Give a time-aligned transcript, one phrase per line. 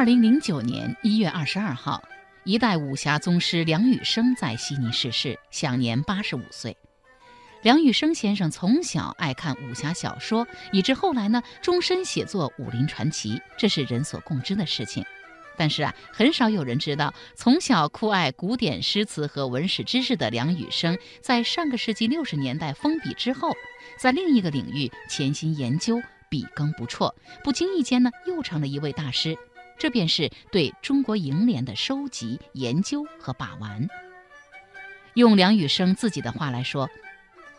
[0.00, 2.02] 二零零九年一月二十二号，
[2.44, 6.74] 一代武侠宗师梁羽生在悉尼逝世，享年八十五岁。
[7.60, 15.04] 梁羽生先生从小爱看武侠小说，以致后来呢，终身写作武林传奇，这是人所共知的事情。
[15.58, 23.52] 但是啊，很少有人知道，从小酷爱古典诗词和文史知识的梁羽生，在上个世纪六十年代封笔之后，
[23.98, 27.14] 在另一个领域潜心研究，笔耕不辍，
[27.44, 29.36] 不经意间呢，又成了一位大师。
[29.80, 33.88] 这便是对中国楹联的收集、研究和把玩。
[35.14, 36.88] 用梁羽生自己的话来说。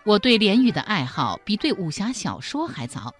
[0.03, 3.13] 我对联语的爱好比对武侠小说还早。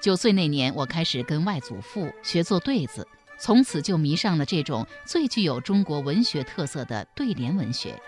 [0.00, 3.06] 九岁那年，我开始跟外祖父学做对子，
[3.38, 8.00] 从此就迷上了这种最具有中国文学特色的对联文学。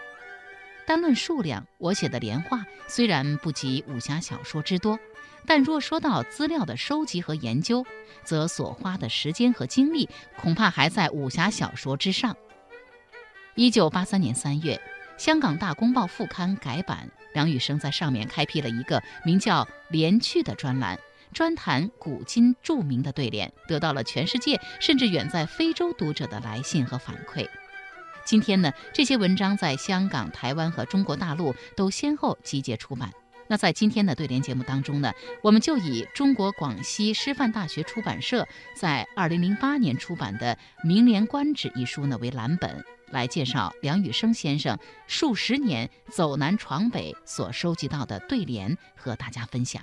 [0.85, 4.99] 单论数量，我写的连话虽然不及武侠小说之多，
[5.49, 7.87] 但若说到资料的收集和研究，
[8.23, 12.37] 则所花的时间和精力恐怕还在武侠小说之上。
[13.55, 14.79] 一九八三年三月，
[15.17, 17.09] 香港大公报副刊改版。
[17.33, 20.99] 梁羽生在上面开辟了一个名叫“联趣”的专栏，
[21.33, 27.49] 专谈古今著名的对联，得到了全世界甚至远在非洲读者的来信和反馈。
[28.25, 33.11] 今天呢，这些文章在香港、台湾和中国大陆都先后集结出版。
[33.49, 40.55] 那在今天的对联节目当中呢，我们就以中国广西师范大学出版社在二零零八年出版的
[40.87, 42.85] 《名联观止》一书呢为蓝本。
[43.11, 49.83] 来介绍梁羽生先生数十年走南闯北所收集到的对联，和大家分享。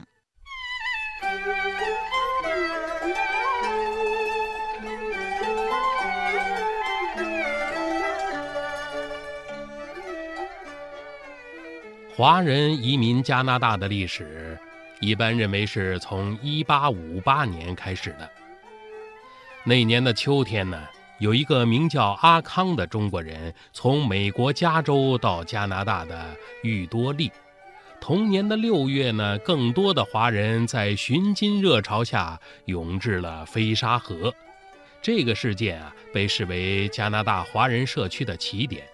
[12.17, 14.57] 华人移民加拿大的历史，
[15.01, 18.31] 一般认为是从1858年开始的。
[19.65, 20.81] 那年的秋天呢？
[21.19, 27.29] 有一个名叫阿康的中国人，从美国加州到加拿大的玉多利。
[27.99, 34.33] 同年的六月呢，更多的华人在寻金热潮下涌至了飞沙河。
[35.01, 38.87] 这个事件啊，被视为加拿大华人社区的起点。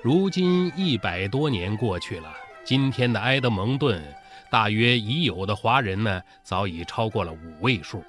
[0.00, 2.32] 如今一百多年过去了，
[2.64, 4.00] 今天的埃德蒙顿，
[4.48, 8.04] 大约已有的华人呢，早已超过了五位数。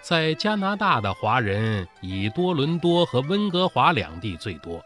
[0.00, 4.80] 在加拿大的华人以多伦多和温哥华两地最多，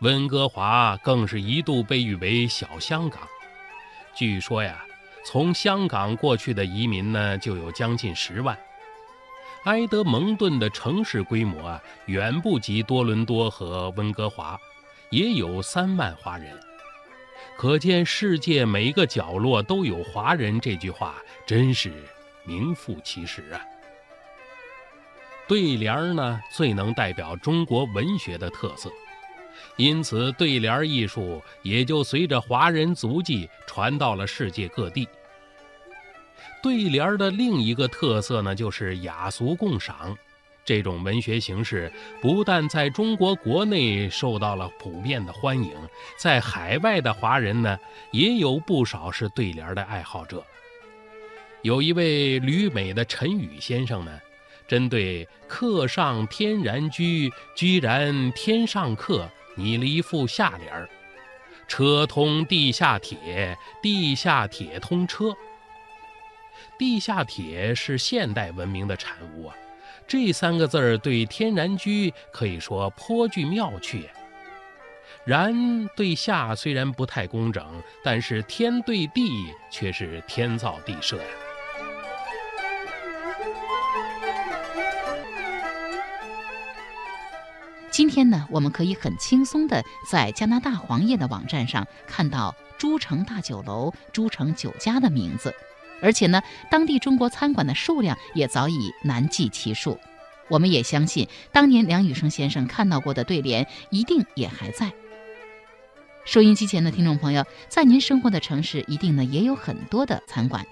[0.00, 3.22] 温哥华更是一度被誉为小香港。
[4.14, 4.84] 据说呀，
[5.24, 8.56] 从香港过去的移民呢就有将近十万。
[9.64, 14.58] 埃德蒙顿的城市规模啊远不及多伦多和温哥华，
[15.10, 16.58] 也有三万华人。
[17.56, 21.92] 可见世界每一个角落都有华人，这句话真是
[22.44, 23.60] 名副其实啊。
[25.46, 28.88] 对联儿呢，最能代表中国文学的特色，
[29.76, 35.08] 因此对联艺术也就随着华人足迹传到了世界各地。
[36.62, 40.16] 对联儿的另一个特色呢，就是雅俗共赏。
[40.64, 45.72] 这种文学形式不但在中国国内受到了普遍的欢迎，
[46.16, 47.78] 在海外的华人呢，
[48.12, 50.44] 也有不少是对联的爱好者。
[51.62, 54.20] 有一位旅美的陈宇先生呢。
[54.68, 59.28] 针对“客上天然居，居然天上客”，
[59.58, 60.88] 拟了一副下联儿
[61.66, 65.36] ：“车通地下铁，地下铁通车。”
[66.78, 69.56] 地下铁是现代文明的产物啊，
[70.10, 74.10] 这三个字儿对天然居可以说颇具妙趣。
[75.24, 77.64] 然对下虽然不太工整，
[78.02, 79.30] 但是天对地
[79.70, 81.28] 却是天造地设呀。
[87.92, 95.54] 今天呢，我们可以很轻松的在加拿大黄页的网站上看到“诸城大酒楼”“诸城酒家”的名字，
[96.02, 99.98] 而且呢，当地中国餐馆的数量也早已难计其数。
[100.48, 104.92] 我们也相信，当年梁羽生先生看到过的对联一定也还在。
[106.24, 110.66] 收音机前的听众朋友，在您生活的城市，一定呢也有很多的餐馆，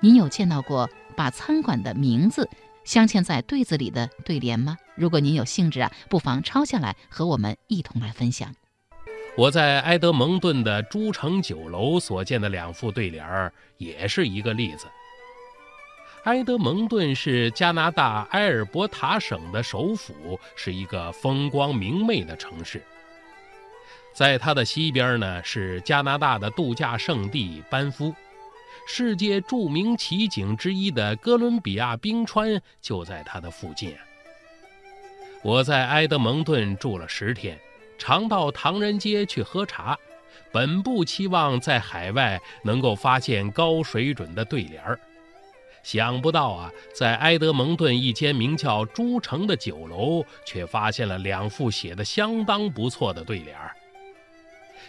[0.00, 2.48] 您有见到过把餐馆的名字？
[2.82, 4.78] 镶嵌在对子里的对联吗？
[4.94, 8.54] 如果您有兴致啊，不妨抄下来和我们一同来分享。
[9.36, 14.86] 我在埃德蒙顿的诸城酒楼所见的两副对联儿，也是一个例子。
[16.24, 22.82] 埃德蒙顿是加拿大埃尔伯塔省的首府，是一个风光明媚的城市。
[24.12, 28.14] 在它的西边呢，是加拿大的度假胜地班夫。
[28.86, 33.94] 世界著名奇景之一的哥伦比亚冰川就在它的附近。
[35.42, 37.58] 我在埃德蒙顿住了十天，
[38.00, 39.96] 常到唐人街去喝茶，
[40.50, 44.98] 本不期望在海外能够发现高水准的对联儿。
[45.82, 53.70] 想不到啊，在埃德蒙顿一间名叫“朱城”的酒楼，却发现了两副写的相当不错的对联儿。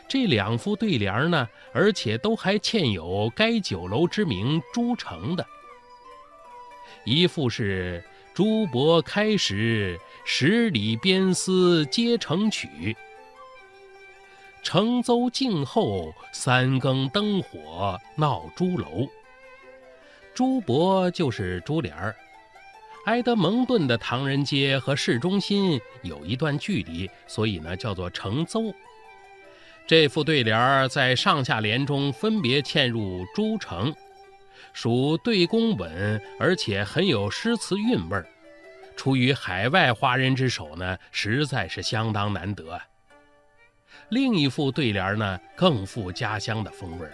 [0.07, 5.45] 这两副对联儿呢，而且都还嵌有该酒楼之名“朱城”的。
[7.05, 12.95] 一副是“朱伯开时，十里边丝皆成曲；
[14.63, 19.05] 乘舟静候，三更灯火闹朱楼。”
[20.33, 22.15] 朱伯就是珠帘儿。
[23.05, 28.73] 埃德蒙顿的唐人街和市中心有一段距离，所以呢叫做乘舟。
[29.85, 33.93] 这副对联儿在上下联中分别嵌入“朱城”，
[34.73, 38.27] 属对工稳，而且很有诗词韵味儿。
[38.95, 42.79] 出于海外华人之手呢，实在是相当难得。
[44.09, 47.13] 另一副对联呢，更富家乡的风味儿。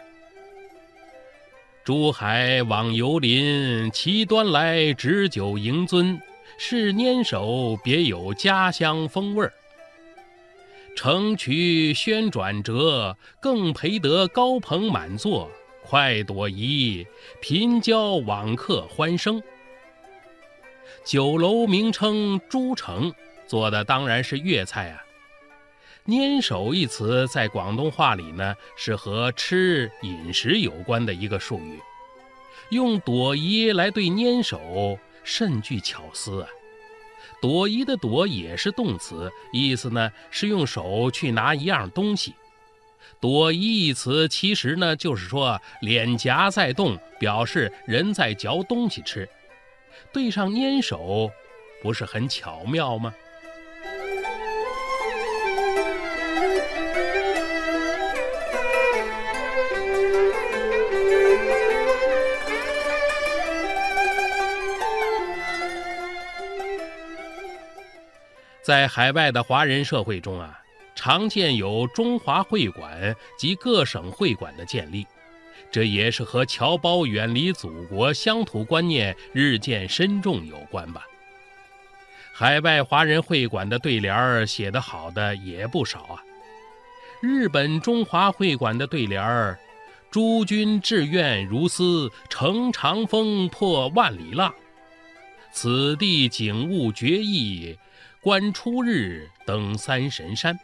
[1.83, 6.19] 珠海往游林，其端来执酒迎尊，
[6.57, 9.53] 是拈手别有家乡风味儿。
[10.95, 15.49] 城曲宣转折，更陪得高朋满座，
[15.89, 17.07] 快朵颐，
[17.39, 19.41] 贫交往客欢声。
[21.05, 23.13] 酒楼名称朱城，
[23.47, 25.01] 做的当然是粤菜啊。
[26.05, 31.79] 拈手一词在广东话里呢，是和吃饮食有关的一个术语。
[32.69, 36.49] 用朵颐来对拈手，甚具巧思啊。
[37.41, 42.35] 朵颐的朵也是动词，意思呢是用手去拿一样东西。
[43.19, 49.27] 躲一词其实呢就是说脸颊在动，表示人在嚼东西吃。
[50.13, 51.31] 对上拈手，
[51.81, 53.13] 不是很巧妙吗？
[68.63, 70.56] 在海外的华人社会中啊，
[71.07, 75.07] 常见有中华会馆及各省会馆的建立，
[75.71, 81.07] 这也是和侨胞远离祖国、乡土观念日渐深重有关吧。
[82.33, 86.21] 海外华人会馆的对联儿写得好的也不少啊。
[87.21, 89.57] 日本中华会馆的对联儿
[90.11, 94.53] ：“诸君志愿如斯，乘长风破万里浪。
[95.53, 97.77] 此地景物绝异。”
[98.19, 100.59] 观初日登三神山。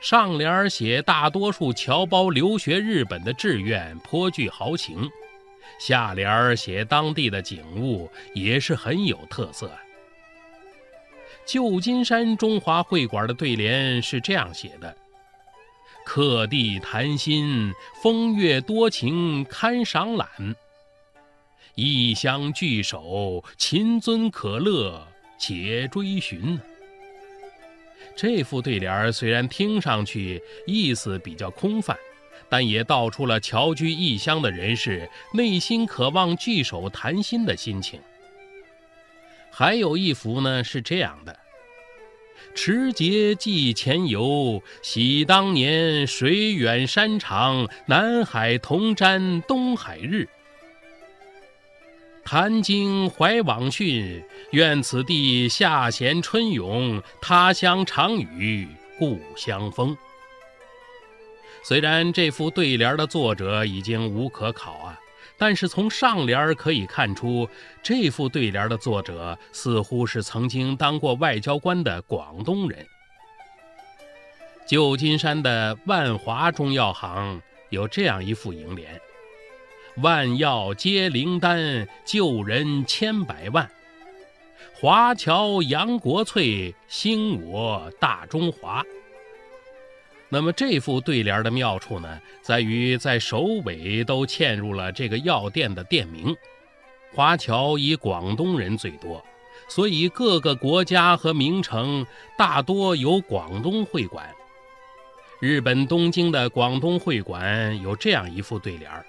[0.00, 5.08] 上联写大多数侨胞留学日本的志愿，颇具豪情；
[5.80, 9.70] 下联写当地的景物，也是很有特色。
[11.44, 14.96] 旧金山中华会馆的对联是这样写的
[16.06, 20.26] ：“客地谈心，风月多情堪赏览；
[21.74, 25.06] 异乡聚首，秦尊可乐。”
[25.40, 26.58] 且追寻。
[28.20, 31.96] 这副对联虽然听上去意思比较空泛，
[32.48, 38.00] 但也道出了侨居异乡的人士内心渴望聚首谈心的心情。
[39.52, 41.38] 还有一幅呢，是这样的
[42.56, 50.28] ：“持节寄前游，喜当年水远山长，南海同瞻东海日。”
[52.30, 58.68] 谈经怀往讯，愿此地下弦春永，他乡常雨
[58.98, 59.96] 故乡风。
[61.64, 65.00] 虽然这副对联的作者已经无可考啊，
[65.38, 67.48] 但是从上联可以看出，
[67.82, 72.86] 这副对联的作者似乎是曾经当过外交官的广东人。
[74.66, 79.00] 旧金山的万华中药行有这样一副楹联。
[80.00, 83.68] 万药皆灵丹，救人千百万。
[84.72, 88.84] 华侨扬国粹，兴我大中华。
[90.28, 96.36] 那么这副对联的妙处呢，在于在首尾都嵌入了这个药店的店名。
[97.12, 99.24] 华侨以广东人最多，
[99.66, 104.32] 所以各个国家和名城大多有广东会馆。
[105.40, 109.04] 日本东京的广东会馆有这样一副对联儿。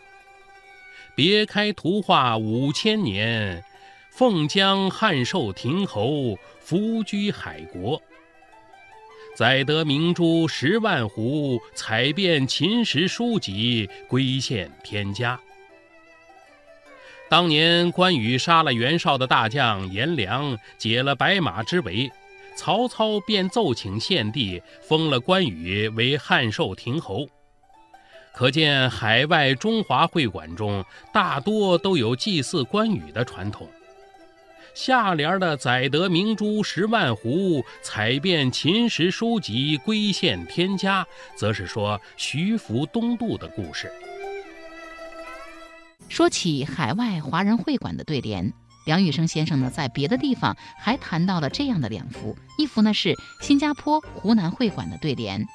[1.21, 3.61] 别开图画五千年，
[4.09, 8.01] 凤江汉寿亭侯福居海国。
[9.35, 15.37] 载得明珠十万斛，采遍秦时书籍归献天家。
[17.29, 22.09] 当年关羽杀了袁绍的大将颜良，解了白马之围，
[22.55, 27.27] 曹操便奏请献帝，封了关羽为汉寿亭侯。
[28.33, 30.83] 可见海外中华会馆中
[31.13, 33.67] 大多都有祭祀关羽的传统。
[34.73, 41.05] 下联的“载得明珠十万斛，采遍秦时书籍归献天家”，
[41.35, 43.91] 则是说徐福东渡的故事。
[46.07, 48.53] 说起海外华人会馆的对联，
[48.85, 55.45] 梁羽生先生呢，在别的地方还谈到了这样的两幅，一幅呢是新加坡湖南会馆的对联：“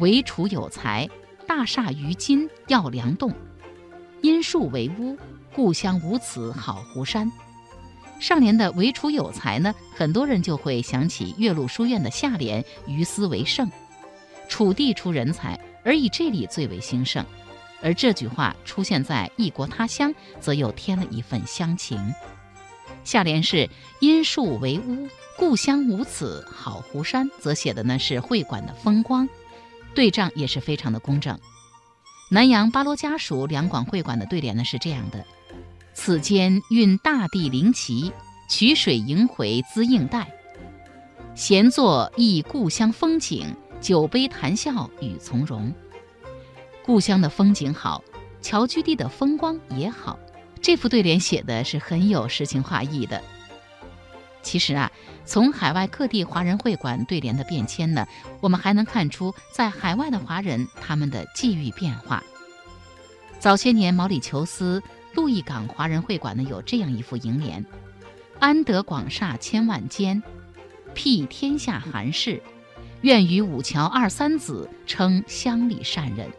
[0.00, 1.08] 唯楚有才，
[1.46, 3.30] 大厦于今要梁栋；
[4.22, 5.16] 因树为屋，
[5.54, 7.30] 故乡无此好湖山。”
[8.18, 13.70] 上联的“为楚有才”呢，很多人就会想起岳麓书院的下联“于斯为盛”，
[14.48, 17.24] 楚地出人才，而以这里最为兴盛。
[17.82, 21.98] 而这句话出现在异国他乡，则又添了一份乡情。
[23.04, 23.68] 下联是
[24.00, 29.28] “因树为屋，故乡无此好湖山”，则写的呢是会馆的风光，
[29.96, 31.36] 对仗也是非常的工整。
[32.30, 35.24] 南阳巴罗家属两广会馆的对联呢是这样的。
[35.94, 38.12] 此间运大地灵奇，
[38.48, 40.30] 曲水萦回滋应带。
[41.34, 45.72] 闲坐忆故乡风景，酒杯谈笑与从容。
[46.84, 48.04] 故乡的风景好，
[48.42, 50.18] 侨居地的风光也好。
[50.60, 53.22] 这副对联写的是很有诗情画意的。
[54.46, 54.92] 其实啊，
[55.24, 58.06] 从海外各地华人会馆对联的变迁呢，
[58.40, 62.22] 我们还能看出在海外的华人他们的际遇变化。
[63.40, 64.80] 早些年，毛里求斯。
[65.14, 67.64] 路易港华人会馆呢有这样一副楹联
[68.38, 70.22] ：“安得广厦千万间，
[70.94, 72.42] 辟天下寒士。
[73.00, 76.30] 愿与五桥二三子，称乡里善人。”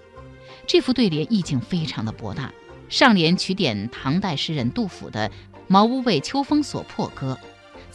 [0.68, 2.54] 这幅对联意境非常的博大。
[2.88, 5.28] 上联取典唐代诗人杜甫的
[5.68, 7.38] 《茅屋为秋风所破歌》，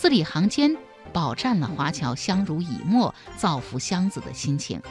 [0.03, 0.77] 字里行间
[1.13, 4.83] 饱蘸了华侨相濡以沫、造福乡子的心情。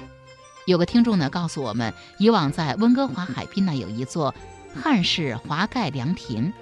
[0.66, 4.34] 有个听众呢告诉我们，以往在温哥华海滨呢有一座。
[4.74, 6.54] 汉式华盖凉亭，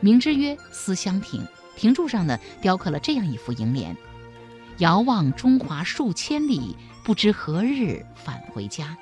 [0.00, 1.46] 名之曰思乡亭。
[1.76, 3.96] 亭柱上呢，雕刻了这样一幅楹联
[4.78, 8.98] ：“遥望中华数千里，不知何日返回家。”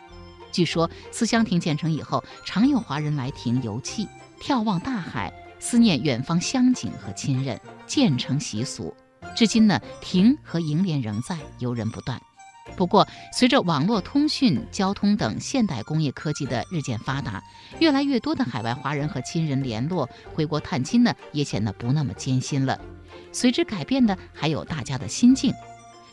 [0.53, 4.07] 据说思乡亭建成以后，常有华人来亭游憩，
[4.43, 5.33] 眺望大海，
[5.64, 8.94] 思念远方乡景和亲人，渐成习俗。
[9.35, 12.21] 至今呢，亭和楹联仍在，游人不断。
[12.76, 17.42] 不过，随着网络通讯、交通等现代工业科技的日渐发达，
[17.78, 22.78] 越来越多的海外华人和亲人联络、回国探亲呢，也显得不那么艰辛了。
[23.33, 25.54] 随之改变的还有大家的心境，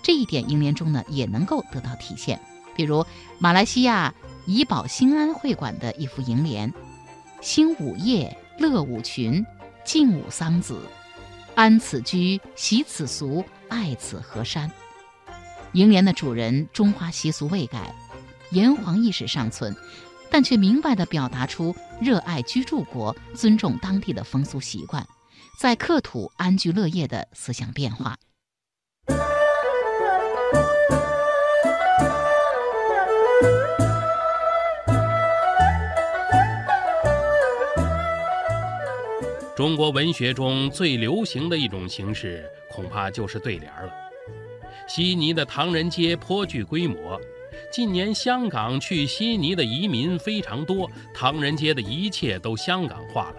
[0.01, 2.39] 这一点楹联中呢也能够得到体现。
[2.73, 3.05] 比如
[3.37, 4.15] 马来西亚
[4.45, 6.73] 怡保兴安会馆的一幅楹联
[7.43, 9.45] ：“兴五夜，乐舞群，
[9.83, 10.77] 敬舞桑梓，
[11.55, 14.71] 安此居，习此俗，爱此河山。”
[15.73, 17.93] 楹联的主人中华习俗未改，
[18.51, 19.75] 炎黄意识尚存，
[20.29, 25.07] 但却明白地表达出热爱居住国、尊重当地的风俗习惯，
[25.57, 28.17] 在克土安居乐业的思想变化。
[39.61, 43.93] 中国文学中最流行的一种形式，恐怕就是对联了。
[44.87, 47.21] 悉尼的唐人街颇具规模，
[47.71, 53.35] 近年香港去悉尼的移民非常多，唐人街的一切都香港化了。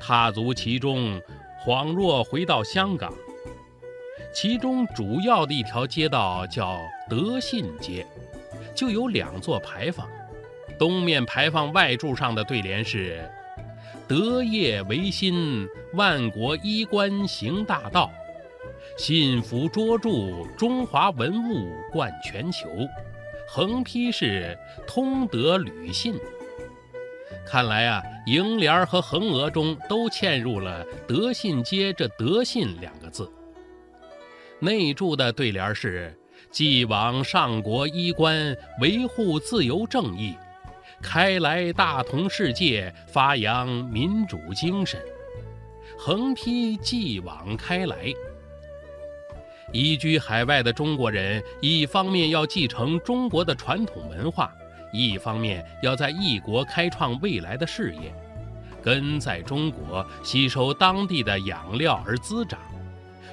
[0.00, 1.22] 踏足其中，
[1.64, 3.14] 恍若回到香港。
[4.34, 8.04] 其中主要的一条街道叫德信街，
[8.74, 10.08] 就有两座牌坊。
[10.76, 13.30] 东面牌坊外柱上的对联是
[14.08, 18.10] ：“德业维新，万国衣冠行大道。”
[18.96, 22.68] 信福卓著，中华文物冠全球。
[23.48, 26.14] 横批是“通德履信”。
[27.46, 33.30] 看来啊，楹联和横额中都嵌入了“德信街”这“德信”两个字。
[34.58, 36.16] 内注的对联是
[36.50, 40.34] ：“继往上国衣冠，维护自由正义；
[41.02, 45.00] 开来大同世界，发扬民主精神。”
[45.98, 48.12] 横批“继往开来”。
[49.72, 54.52] 移居海外的中国人，一方面要继承中国的传统文化，
[54.92, 58.14] 一方面要在异国开创未来的事业。
[58.82, 62.60] 根在中国，吸收当地的养料而滋长，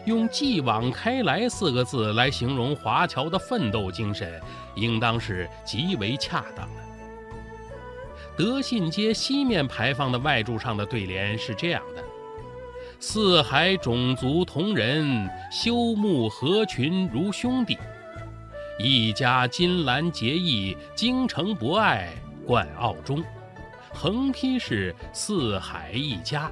[0.05, 4.41] 用“继往开来”四个字来形容华侨的奋斗精神，
[4.75, 6.82] 应当是极为恰当的。
[8.35, 12.03] 德信街西面牌坊的外柱上的对联是这样的
[12.99, 17.77] ：“四海种族同仁，修睦合群如兄弟。
[18.79, 22.11] 一家金兰结义，精诚博爱
[22.45, 23.23] 冠澳中。
[23.93, 26.51] 横批是四海一家。”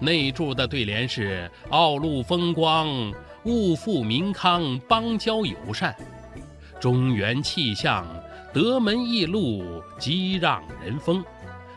[0.00, 3.12] 内柱的对联是：“澳路风光，
[3.44, 5.92] 物富民康，邦交友善。
[6.78, 8.06] 中原气象。”
[8.52, 11.24] 德门驿路激让人风，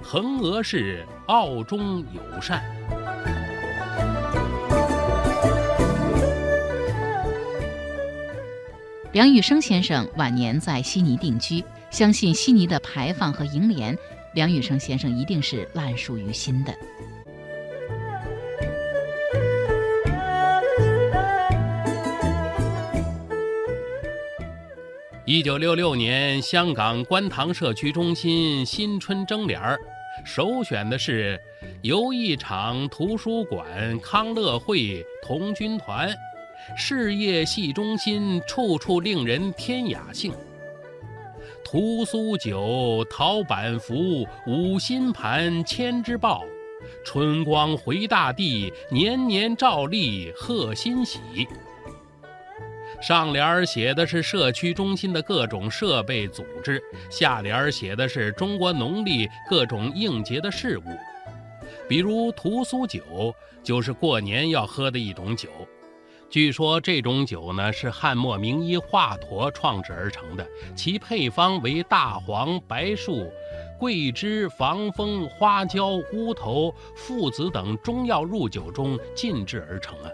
[0.01, 2.61] 横额是澳中友善。
[9.13, 13.97] 梁羽生先生晚年在悉尼定居，相信悉尼的牌坊和楹联，
[14.33, 16.75] 梁羽生先生一定是烂熟于心的。
[25.27, 29.75] 一九六六年，香港观塘社区中心新春征联儿，
[30.23, 31.39] 首选的是
[31.81, 36.15] 游艺场、图书馆、康乐会、童军团，
[36.77, 40.31] 事业系中心，处处令人添雅兴。
[41.63, 46.43] 屠苏酒、陶板福、五新盘、千之报，
[47.03, 51.19] 春光回大地，年年照例贺新喜。
[53.05, 60.83] 上联写的是社区中心的各种设备组织，下联写的是中国农历各种应节的事物。
[61.87, 63.31] 比如屠苏酒，
[63.61, 65.49] 就是过年要喝的一种酒。
[66.31, 70.43] 据说这种酒呢是汉末名医华佗创制而成的，
[70.75, 73.31] 其配方为大黄、白术、
[73.77, 80.09] 桂枝、防风、花椒、乌头、附子等中药入酒中浸制而成啊。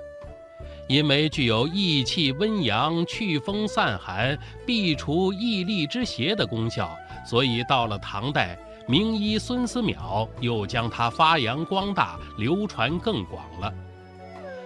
[0.91, 6.93] 因为具有益气温阳、祛风散寒、避除疫痢之邪的功效，
[7.25, 13.73] 所以到了唐代，名医孙思邈又将它发扬光大，流传更广了。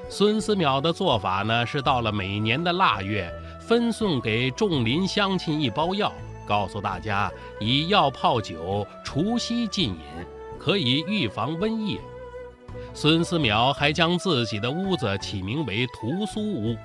[0.10, 6.11] 孙思邈的做法呢，是到了每年的腊月，分送给众邻乡亲一包药，
[6.48, 10.00] 告诉大家以药泡酒，除夕禁饮，
[10.57, 12.00] 可以预防瘟疫。
[12.96, 16.77] 孙思邈还将自己的屋子起名为屠苏屋。